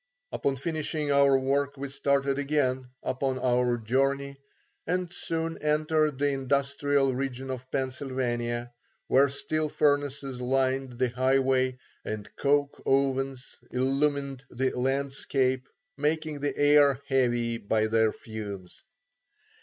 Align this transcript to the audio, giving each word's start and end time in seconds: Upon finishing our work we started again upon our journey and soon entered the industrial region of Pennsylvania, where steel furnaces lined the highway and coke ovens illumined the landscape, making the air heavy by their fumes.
Upon 0.31 0.55
finishing 0.55 1.11
our 1.11 1.37
work 1.37 1.77
we 1.77 1.87
started 1.89 2.39
again 2.39 2.87
upon 3.03 3.37
our 3.37 3.77
journey 3.77 4.37
and 4.87 5.13
soon 5.13 5.59
entered 5.61 6.17
the 6.17 6.29
industrial 6.29 7.13
region 7.13 7.51
of 7.51 7.69
Pennsylvania, 7.69 8.73
where 9.05 9.29
steel 9.29 9.69
furnaces 9.69 10.41
lined 10.41 10.93
the 10.93 11.09
highway 11.09 11.77
and 12.03 12.27
coke 12.35 12.81
ovens 12.83 13.59
illumined 13.69 14.43
the 14.49 14.71
landscape, 14.71 15.69
making 15.97 16.39
the 16.39 16.57
air 16.57 16.99
heavy 17.07 17.59
by 17.59 17.85
their 17.85 18.11
fumes. 18.11 18.81